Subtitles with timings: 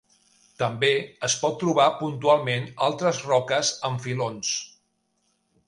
[0.61, 0.87] També
[1.27, 4.59] es pot trobar puntualment altres roques en filons.